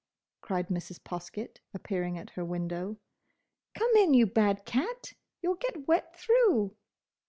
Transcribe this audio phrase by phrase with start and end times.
[0.01, 1.03] Sempronius!" cried Mrs.
[1.03, 2.97] Poskett, appearing at her window.
[3.75, 6.75] "Come in, you bad cat, you 'll get wet through!"